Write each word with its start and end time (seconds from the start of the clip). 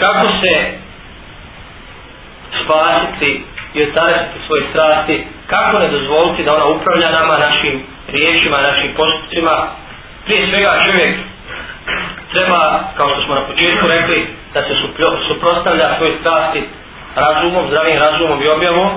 kako 0.00 0.26
se 0.40 0.54
spasiti 2.64 3.44
i 3.74 3.82
otarasiti 3.82 4.46
svoje 4.46 4.62
strasti, 4.72 5.26
kako 5.46 5.78
ne 5.78 5.88
dozvoliti 5.88 6.44
da 6.44 6.54
ona 6.54 6.66
upravlja 6.66 7.10
nama, 7.10 7.38
našim 7.38 7.82
riječima, 8.08 8.56
našim 8.70 8.90
postupcima. 8.96 9.68
Prije 10.24 10.48
svega 10.50 10.82
čovjek 10.84 11.16
treba, 12.32 12.60
kao 12.96 13.08
što 13.08 13.22
smo 13.22 13.34
na 13.34 13.46
početku 13.46 13.86
rekli, 13.88 14.28
da 14.54 14.60
se 14.62 14.74
suprostavlja 15.28 15.96
svoje 15.96 16.12
strasti 16.20 16.62
razumom, 17.14 17.68
zdravim 17.68 17.98
razumom 17.98 18.42
i 18.42 18.48
objavom. 18.48 18.90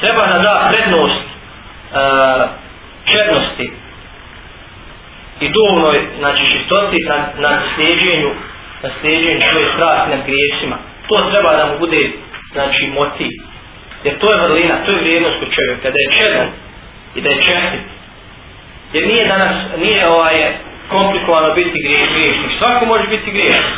Treba 0.00 0.22
da 0.26 0.38
da 0.38 0.70
prednost 0.72 1.20
e, 1.20 1.98
uh, 1.98 2.48
černosti 3.04 3.72
i 5.40 5.52
duhovnoj 5.52 5.96
znači, 6.18 6.42
čistoti 6.52 6.98
na, 7.08 7.16
na 7.38 7.62
slijedženju 7.74 8.30
na 8.82 8.90
slijedženju 9.00 9.40
svoje 9.50 9.66
strasti 9.76 10.08
nad 10.14 10.22
griješima. 10.28 10.76
To 11.08 11.14
treba 11.30 11.50
da 11.58 11.64
mu 11.66 11.78
bude 11.78 12.02
znači, 12.52 12.82
motiv. 13.00 13.32
Jer 14.04 14.18
to 14.20 14.26
je 14.32 14.42
vrlina, 14.44 14.84
to 14.84 14.90
je 14.92 15.02
vrijednost 15.02 15.38
kod 15.40 15.50
čovjeka, 15.56 15.90
da 15.94 15.98
je 16.04 16.14
čedan 16.18 16.48
i 17.16 17.20
da 17.20 17.28
je 17.30 17.44
čestit. 17.48 17.84
Jer 18.92 19.06
nije 19.06 19.24
danas, 19.34 19.54
nije 19.84 20.08
ovaj 20.08 20.36
komplikovano 20.94 21.54
biti 21.54 21.82
griješnik. 21.86 22.50
Svako 22.58 22.86
može 22.86 23.06
biti 23.08 23.30
griješnik. 23.30 23.76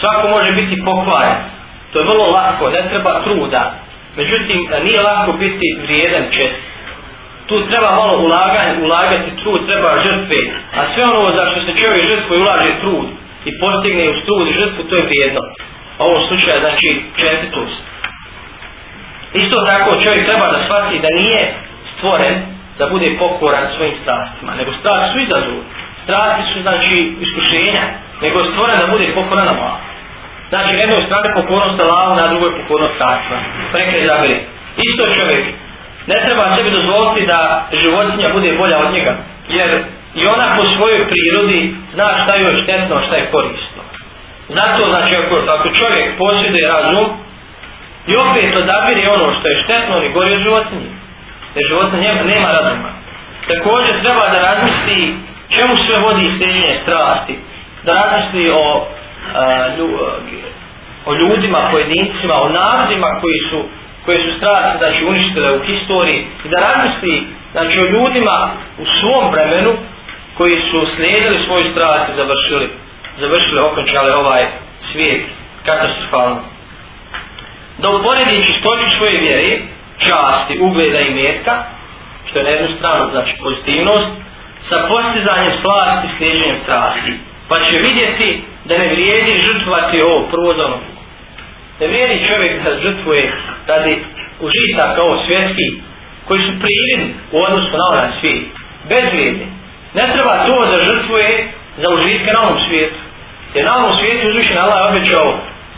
Svako 0.00 0.28
može 0.28 0.52
biti 0.52 0.84
pokvaren. 0.84 1.38
To 1.92 1.98
je 1.98 2.08
vrlo 2.10 2.26
lako, 2.38 2.70
ne 2.70 2.82
treba 2.90 3.22
truda. 3.24 3.62
Međutim, 4.16 4.58
nije 4.86 5.00
lako 5.02 5.32
biti 5.32 5.66
vrijedan 5.82 6.24
čest. 6.36 6.60
Tu 7.46 7.66
treba 7.70 7.90
malo 8.00 8.14
ulaganje, 8.26 8.84
ulagati 8.84 9.36
trud, 9.42 9.60
treba 9.70 10.02
žrtve. 10.06 10.38
A 10.78 10.80
sve 10.94 11.04
ono 11.04 11.36
za 11.36 11.44
što 11.50 11.60
se 11.66 11.72
čovjek 11.80 12.04
žrtvo 12.10 12.36
ulaže 12.36 12.80
trud 12.80 13.21
i 13.48 13.50
postigne 13.60 14.04
u 14.10 14.14
trud 14.26 14.46
žrtvu, 14.58 14.82
to 14.88 14.94
je 14.96 15.08
vrijedno. 15.08 15.40
ovom 15.98 16.20
slučaju 16.28 16.60
znači 16.64 16.88
čestitost. 17.20 17.82
Isto 19.42 19.56
tako 19.70 19.90
čovjek 20.04 20.22
treba 20.28 20.46
da 20.52 20.64
shvati 20.64 21.04
da 21.04 21.10
nije 21.20 21.42
stvoren 21.92 22.34
da 22.78 22.84
bude 22.94 23.08
pokoran 23.18 23.66
svojim 23.76 23.96
strastima, 24.02 24.52
nego 24.58 24.70
strasti 24.80 25.08
su 25.12 25.18
izazov. 25.26 25.58
Strasti 26.04 26.42
su 26.52 26.58
znači 26.66 26.96
iskušenja, 27.24 27.84
nego 28.22 28.36
je 28.38 28.50
stvoren 28.52 28.76
da 28.82 28.92
bude 28.94 29.06
pokoran 29.14 29.46
na 29.50 29.54
malo. 29.60 29.78
Znači, 30.52 30.70
na 30.74 30.80
jednoj 30.84 31.02
strani 31.06 31.28
pokornost 31.38 31.80
Allahu, 31.80 32.12
na 32.20 32.28
drugoj 32.32 32.50
pokornost 32.58 32.94
strastima. 32.98 33.38
Prekaj 33.72 34.06
zabili. 34.10 34.36
Isto 34.88 35.02
čovjek 35.16 35.44
ne 36.06 36.16
treba 36.24 36.54
sebi 36.54 36.70
dozvoliti 36.70 37.26
da 37.32 37.68
životinja 37.82 38.28
bude 38.36 38.50
bolja 38.60 38.76
od 38.84 38.92
njega, 38.94 39.12
jer 39.48 39.70
i 40.14 40.26
ona 40.26 40.46
po 40.56 40.62
svojoj 40.76 41.08
prirodi 41.08 41.74
zna 41.94 42.08
šta 42.22 42.32
je 42.34 42.56
štetno, 42.62 42.96
šta 43.06 43.16
je 43.16 43.30
korisno. 43.30 43.82
Zato, 44.48 44.82
znači, 44.92 45.12
ako, 45.16 45.36
ako 45.56 45.68
čovjek 45.68 46.18
posjeduje 46.18 46.68
razum, 46.68 47.08
I 48.06 48.12
opet 48.16 48.56
odabiri 48.56 49.08
ono 49.16 49.34
što 49.36 49.48
je 49.48 49.62
štetno 49.64 50.02
i 50.02 50.12
gori 50.12 50.32
od 50.32 50.42
životinje. 50.42 50.90
Jer 51.54 51.64
životinje 51.68 52.02
nema, 52.02 52.22
nema 52.34 52.48
razuma. 52.58 52.90
Također 53.48 53.94
treba 54.02 54.24
da 54.32 54.38
razmisli 54.48 55.16
čemu 55.54 55.72
sve 55.84 55.96
vodi 55.98 56.34
sljeđenje 56.38 56.80
strasti. 56.82 57.38
Da 57.84 57.92
razmisli 58.00 58.50
o, 58.50 58.86
a, 59.34 59.68
lju, 59.76 59.88
o 61.06 61.14
ljudima, 61.14 61.68
pojedincima, 61.72 62.34
o 62.42 62.48
narodima 62.48 63.08
koji 63.20 63.38
su 63.50 63.60
koje 64.04 64.18
su 64.18 64.38
strasti 64.38 64.78
znači, 64.78 65.04
uništile 65.04 65.48
u 65.56 65.64
historiji 65.64 66.26
i 66.44 66.48
da 66.48 66.58
razmisli 66.66 67.26
znači, 67.52 67.80
o 67.80 67.90
ljudima 67.94 68.36
u 68.78 68.84
svom 69.00 69.24
vremenu 69.32 69.72
koji 70.36 70.56
su 70.70 70.86
slijedili 70.96 71.44
svoju 71.46 71.72
strast 71.72 72.04
i 72.12 72.16
završili, 72.16 72.70
završili 73.20 73.60
okončali 73.60 74.10
ovaj 74.12 74.42
svijet 74.92 75.22
katastrofalno 75.66 76.42
da 77.78 77.88
uporedi 77.90 78.44
čistoću 78.46 78.86
svoje 78.96 79.16
vjeri, 79.20 79.62
časti, 79.98 80.58
ugleda 80.60 81.00
i 81.00 81.14
mjerka, 81.14 81.64
što 82.26 82.38
je 82.38 82.44
na 82.44 82.50
jednu 82.50 82.76
stranu 82.78 83.10
znači 83.10 83.32
pozitivnost, 83.42 84.10
sa 84.68 84.76
postizanjem 84.88 85.52
slasti 85.62 86.06
i 86.06 86.16
slijedženjem 86.16 86.58
strasti. 86.64 87.12
Pa 87.48 87.56
će 87.66 87.74
vidjeti 87.86 88.42
da 88.64 88.78
ne 88.78 88.88
vrijedi 88.88 89.42
žrtvati 89.46 90.02
ovo 90.02 90.28
prvo 90.32 90.54
za 90.56 90.64
ono. 90.66 90.78
Ne 91.80 91.86
vrijedi 91.86 92.26
čovjek 92.28 92.64
da 92.64 92.80
žrtvuje 92.84 93.32
radi 93.66 94.04
užitaka 94.40 95.02
ovo 95.02 95.16
svjetski, 95.26 95.66
koji 96.24 96.40
su 96.42 96.52
prijedni 96.62 97.14
u 97.32 97.36
odnosu 97.46 97.70
na 97.76 97.84
onaj 97.92 98.10
svijet. 98.20 98.44
Bezvrijedni. 98.88 99.46
Ne 99.94 100.04
treba 100.12 100.46
to 100.46 100.56
da 100.70 100.76
žrtvuje 100.88 101.52
za 101.82 101.88
užitke 101.94 102.32
na 102.32 102.40
ovom 102.46 102.58
svijetu. 102.66 103.00
Jer 103.54 103.64
na 103.64 103.72
ovom 103.78 103.98
svijetu 103.98 104.28
uzvišen 104.28 104.58
Allah 104.58 104.78
je 104.80 104.90
obećao 104.90 105.26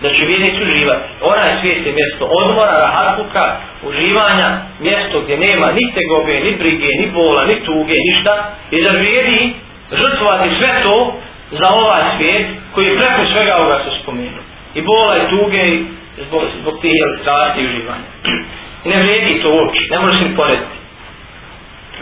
da 0.03 0.09
će 0.15 0.23
vjernici 0.25 0.63
uživati. 0.63 1.09
Onaj 1.33 1.51
svijet 1.61 1.87
je 1.87 1.93
mjesto 2.01 2.25
odmora, 2.41 2.75
rahatluka, 2.87 3.45
uživanja, 3.89 4.49
mjesto 4.81 5.21
gdje 5.21 5.37
nema 5.47 5.67
ni 5.73 5.85
tegobe, 5.97 6.35
ni 6.47 6.53
brige, 6.61 6.89
ni 7.01 7.07
bola, 7.17 7.45
ni 7.51 7.57
tuge, 7.67 7.97
ništa. 8.09 8.35
I 8.71 8.83
da 8.85 8.91
vrijedi 8.91 9.55
žrtvovati 10.01 10.57
sve 10.59 10.71
to 10.83 10.97
za 11.61 11.69
ovaj 11.81 12.03
svijet 12.17 12.47
koji 12.75 12.99
preko 12.99 13.21
svega 13.33 13.55
ovoga 13.59 13.77
se 13.85 13.91
spomenu. 14.03 14.41
I 14.75 14.81
bola 14.83 15.15
i 15.17 15.31
tuge 15.33 15.65
zbog, 16.27 16.43
zbog 16.61 16.75
tih 16.83 16.93
strasti 17.23 17.61
i 17.61 17.67
uživanja. 17.67 18.09
I 18.85 18.89
ne 18.89 18.97
vrijedi 19.03 19.43
to 19.43 19.49
uopće, 19.51 19.81
ne 19.91 19.99
može 19.99 20.19
se 20.19 20.37
porediti. 20.37 20.77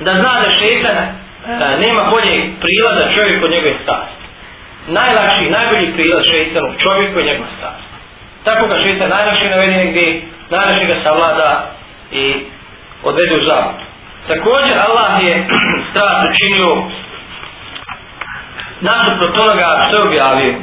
Da 0.01 0.13
zna 0.21 0.33
da 0.43 0.51
šetan 0.51 1.22
nema 1.85 2.03
bolje 2.11 2.35
prilaza 2.61 3.15
čovjek 3.15 3.45
od 3.45 3.51
njegove 3.51 3.75
strasti. 3.83 4.23
Najlakši, 4.87 5.51
najbolji 5.51 5.93
prilaz 5.97 6.25
šeitanu 6.31 6.75
čovjeku 6.79 7.19
je 7.19 7.25
njegove 7.25 7.49
strast. 7.57 7.87
Tako 8.45 8.67
ga 8.67 8.83
šeitan 8.83 9.11
najlakše 9.11 9.49
navedi 9.51 9.77
negdje, 9.77 10.23
najlakše 10.51 10.85
ga 10.87 10.97
savlada 11.05 11.71
i 12.13 12.25
odvede 13.03 13.35
u 13.41 13.45
zavod. 13.45 13.79
Također 14.29 14.77
Allah 14.87 15.13
je 15.27 15.49
strast 15.91 16.21
učinio 16.31 16.71
nasuprot 18.81 19.39
onoga 19.39 19.87
što 19.87 19.97
je 19.97 20.09
objavio. 20.09 20.55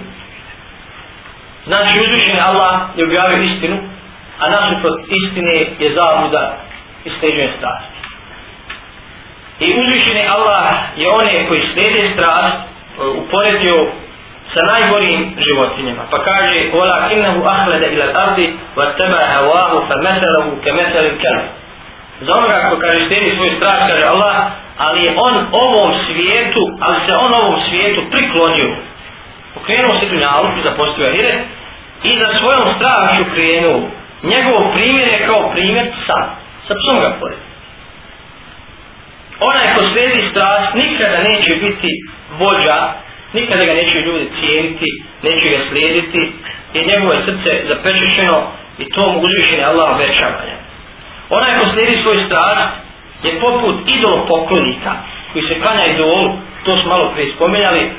Znači 1.68 2.00
uzvišen 2.00 2.40
Allah 2.50 2.76
je 2.98 3.06
objavio 3.06 3.44
istinu, 3.44 3.78
a 4.40 4.50
nasuprot 4.50 5.00
istine 5.24 5.54
je 5.80 5.96
zavuda 6.00 6.58
i 7.06 7.10
steđenje 7.18 7.50
strasti. 7.58 7.99
I 9.60 9.68
uzvišeni 9.80 10.24
Allah 10.36 10.66
je 10.96 11.08
one 11.10 11.48
koji 11.48 11.62
slijede 11.74 12.14
strast 12.14 12.58
e, 12.58 13.06
uporedio 13.22 13.76
sa 14.54 14.62
najgorim 14.72 15.36
životinjama. 15.46 16.04
Pa 16.12 16.18
kaže, 16.24 16.60
"Wala 16.74 17.10
kinnahu 17.10 17.40
ahlede 17.46 17.88
ila 17.94 18.06
ardi, 18.24 18.46
va 18.76 18.86
teba 18.98 19.20
hawahu, 19.34 19.78
fa 19.88 19.96
meselahu 20.06 20.50
ke 20.64 20.72
meselim. 20.72 21.16
Za 22.22 22.32
onoga 22.36 22.70
ko 22.70 22.76
kaže, 22.84 23.00
slijedi 23.08 23.36
svoj 23.36 23.52
strah, 23.58 23.80
kaže 23.88 24.04
Allah, 24.04 24.36
ali 24.78 25.04
je 25.06 25.12
on 25.18 25.36
ovom 25.52 25.90
svijetu, 26.06 26.64
ali 26.80 26.98
se 27.08 27.14
on 27.26 27.32
ovom 27.42 27.58
svijetu 27.70 28.02
priklonio. 28.12 28.70
Okrenuo 29.56 30.00
se 30.00 30.06
dunjalu, 30.06 30.48
zapostio 30.64 31.06
ahire, 31.08 31.34
i 32.04 32.12
za 32.22 32.30
svojom 32.40 32.66
strašću 32.76 33.24
krenuo. 33.34 33.80
Njegov 34.24 34.74
primjer 34.74 35.08
je 35.08 35.28
kao 35.28 35.52
primjer 35.52 35.86
psa. 35.92 36.20
Sa 36.68 36.74
psom 36.80 37.00
ga 37.04 37.10
pored. 37.20 37.49
Onaj 39.40 39.68
ko 39.76 39.82
slijedi 39.92 40.30
strast 40.32 40.70
nikada 40.76 41.18
neće 41.30 41.56
biti 41.56 41.92
vođa 42.40 42.94
nikada 43.34 43.66
ga 43.66 43.74
neće 43.74 43.98
ljudi 44.06 44.32
cijeniti, 44.40 45.04
neće 45.24 45.50
ga 45.50 45.60
slijediti, 45.70 46.32
jer 46.74 46.88
njegovo 46.88 47.14
je 47.14 47.26
srce 47.26 47.52
zapečešeno 47.70 48.38
i 48.78 48.90
to 48.94 49.12
mu 49.12 49.20
uzvišenje 49.20 49.64
Allah 49.64 49.88
obećavanja. 49.96 50.58
Onaj 51.30 51.52
ko 51.60 51.66
slijedi 51.74 52.04
svoj 52.04 52.18
strast 52.28 52.74
je 53.24 53.40
poput 53.40 53.76
idol 53.98 54.28
poklonika 54.28 54.94
koji 55.34 55.44
se 55.48 55.62
klanja 55.62 55.86
idolu, 55.86 56.38
to 56.66 56.72
smo 56.72 56.90
malo 56.90 57.12
prije 57.14 57.34
spomenjali, 57.36 57.92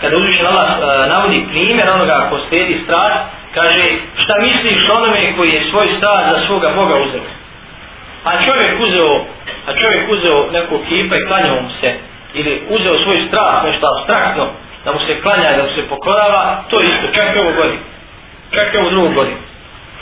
kada 0.00 0.16
uzvišen 0.16 0.46
Allah 0.46 0.68
e, 0.70 1.08
navodi 1.08 1.46
primjer 1.52 1.86
onoga 1.94 2.26
ko 2.30 2.36
slijedi 2.48 2.80
strast, 2.84 3.20
kaže 3.54 3.84
šta 4.22 4.34
misliš 4.46 4.88
onome 4.96 5.36
koji 5.36 5.50
je 5.50 5.68
svoj 5.70 5.88
strast 5.98 6.24
za 6.32 6.46
svoga 6.46 6.68
Boga 6.76 6.94
uzeo? 7.04 7.26
A 8.24 8.30
čovjek 8.44 8.72
uzeo, 8.80 9.26
a 9.66 9.70
čovjek 9.80 10.04
uzeo 10.14 10.50
nekog 10.50 10.80
kipa 10.88 11.16
i 11.16 11.26
klanjao 11.28 11.62
mu 11.62 11.70
se, 11.80 11.90
ili 12.34 12.62
uzeo 12.68 12.94
svoj 13.04 13.18
strah, 13.28 13.64
nešto 13.64 13.86
abstraktno, 13.92 14.44
da 14.84 14.92
mu 14.92 15.00
se 15.06 15.20
klanja, 15.22 15.56
da 15.56 15.62
mu 15.62 15.70
se 15.76 15.88
pokorava, 15.88 16.64
to 16.70 16.80
isto, 16.80 17.06
čak 17.14 17.36
i 17.36 17.38
ovo 17.38 17.52
godin. 17.60 17.80
Čak 18.54 18.74
i 18.74 18.76
ovo 18.76 18.90
drugu 18.90 19.14
godin. 19.14 19.36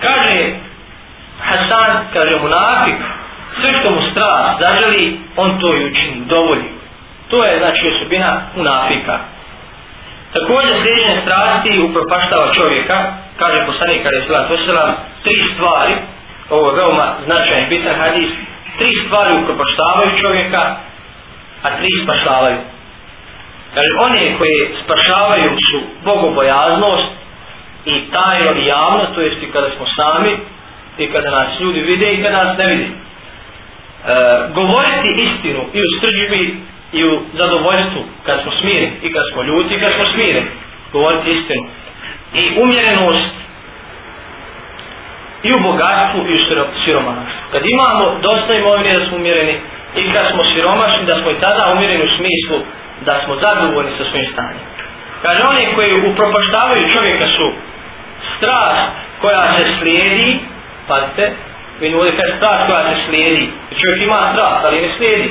Kaže 0.00 0.38
Hasan, 1.40 1.92
kaže 2.14 2.36
munafik, 2.42 3.00
sve 3.60 3.70
što 3.78 3.90
mu 3.90 4.00
strah 4.10 4.44
zaželi, 4.60 5.20
on 5.36 5.60
to 5.60 5.76
i 5.76 5.84
učini, 5.86 6.24
dovolji. 6.26 6.68
To 7.30 7.44
je, 7.44 7.58
znači, 7.58 7.82
osobina 7.88 8.40
munafika. 8.56 9.18
Također 10.32 10.74
sljeđenje 10.82 11.22
strasti 11.24 11.80
upropaštava 11.80 12.54
čovjeka, 12.54 12.98
kaže 13.38 13.66
poslanik 13.66 14.02
kada 14.02 14.16
je 14.16 14.26
slat 14.26 14.50
osjelam, 14.50 14.94
tri 15.24 15.34
stvari, 15.54 15.94
ovo 16.50 16.70
je 16.70 16.76
veoma 16.76 17.06
značajan 17.24 17.68
bitan 17.68 17.94
hadis, 18.00 18.30
tri 18.78 18.90
stvari 19.06 19.42
upropaštavaju 19.42 20.20
čovjeka, 20.22 20.62
a 21.62 21.76
tri 21.78 21.88
spašavaju. 22.04 22.58
Kaže, 23.74 23.90
one 24.08 24.38
koje 24.38 24.74
spašavaju 24.84 25.48
su 25.68 25.78
bogobojaznost, 26.04 27.12
i 27.84 27.94
tajno 28.10 28.60
i 28.60 28.66
javno, 28.66 29.06
to 29.14 29.20
jest 29.20 29.42
i 29.42 29.52
kada 29.52 29.70
smo 29.76 29.86
sami, 29.96 30.32
i 30.98 31.12
kada 31.12 31.30
nas 31.30 31.60
ljudi 31.60 31.80
vide 31.80 32.12
i 32.12 32.22
kada 32.22 32.44
nas 32.44 32.58
ne 32.58 32.66
vide. 32.66 32.84
E, 32.84 32.92
govoriti 34.54 35.08
istinu 35.26 35.62
i 35.72 35.78
u 35.80 35.88
strđbi 35.98 36.60
i 36.92 37.04
u 37.04 37.22
zadovoljstvu 37.38 38.02
kad 38.26 38.42
smo 38.42 38.52
smireni 38.60 38.92
i 39.02 39.12
kad 39.12 39.22
smo 39.32 39.42
ljuti 39.42 39.74
i 39.74 39.80
kad 39.80 39.92
smo 39.94 40.04
smireni. 40.14 40.50
Govoriti 40.92 41.30
istinu. 41.30 41.64
I 42.34 42.42
umjerenost 42.62 43.34
i 45.42 45.52
u 45.52 45.60
bogatstvu 45.62 46.20
i 46.26 46.34
u 46.34 46.44
siromaštvu. 46.84 47.41
Kad 47.52 47.62
imamo 47.74 48.04
dosta 48.26 48.54
imovine 48.54 48.98
da 48.98 49.06
smo 49.06 49.16
umjereni 49.16 49.56
i 49.96 50.12
kad 50.14 50.24
smo 50.32 50.42
siromašni 50.52 51.04
da 51.10 51.14
smo 51.20 51.30
i 51.30 51.40
tada 51.40 51.72
umjereni 51.74 52.04
u 52.04 52.14
smislu 52.18 52.58
da 53.06 53.14
smo 53.24 53.32
zadovoljni 53.44 53.92
sa 53.98 54.04
svojim 54.10 54.28
stanjem. 54.32 54.64
Kaže 55.22 55.40
oni 55.52 55.74
koji 55.74 56.10
upropaštavaju 56.10 56.92
čovjeka 56.94 57.26
su 57.36 57.46
strast 58.36 58.88
koja 59.20 59.42
se 59.56 59.64
slijedi, 59.78 60.40
pazite, 60.88 61.24
vidim 61.80 61.98
ovdje 61.98 62.16
kaže 62.16 62.36
strast 62.36 62.62
koja 62.68 62.82
se 62.90 62.96
slijedi, 63.06 63.44
čovjek 63.80 64.02
ima 64.02 64.20
strast, 64.32 64.60
ali 64.66 64.80
ne 64.80 64.90
slijedi. 64.96 65.28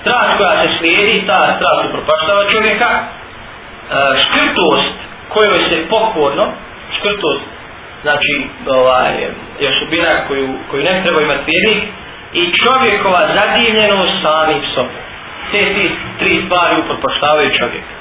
Strast 0.00 0.30
koja 0.38 0.54
se 0.62 0.68
slijedi, 0.78 1.26
ta 1.26 1.38
strast 1.56 1.80
upropaštava 1.88 2.42
čovjeka, 2.52 2.88
e, 2.94 3.02
škrtost 4.22 4.94
kojoj 5.34 5.58
se 5.68 5.76
pokorno, 5.90 6.46
škrtost, 6.96 7.44
znači, 8.06 8.34
ovaj, 8.78 9.12
je 9.60 9.66
osobina 9.74 10.10
koju, 10.28 10.48
koju 10.70 10.82
ne 10.88 10.94
treba 11.02 11.20
imati 11.22 11.50
vjernik, 11.50 11.82
i 12.40 12.42
čovjekova 12.62 13.22
zadivljenost 13.38 14.14
samim 14.24 14.62
sobom. 14.74 15.02
Te 15.50 15.58
ti 15.74 15.84
tri 16.18 16.42
stvari 16.46 16.74
upropaštavaju 16.82 17.50
čovjeka 17.60 17.95